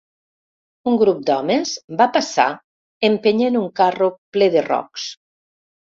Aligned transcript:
Un 0.91 0.95
grup 1.01 1.19
d'homes 1.27 1.73
va 2.01 2.09
passar 2.17 2.47
empenyent 3.11 3.61
un 3.61 3.69
carro 3.81 4.09
ple 4.37 4.49
de 4.57 4.65
rocs. 4.71 5.05